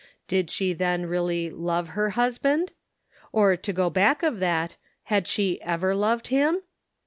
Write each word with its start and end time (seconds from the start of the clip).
Did 0.27 0.49
she 0.49 0.73
then 0.73 1.05
really 1.05 1.51
love 1.51 1.89
her 1.89 2.09
husband? 2.17 2.71
Or 3.31 3.55
to 3.55 3.71
go 3.71 3.91
back 3.91 4.23
of 4.23 4.39
that, 4.39 4.75
had 5.03 5.27
she 5.27 5.61
ever 5.61 5.93
loved 5.93 6.29
him 6.29 6.63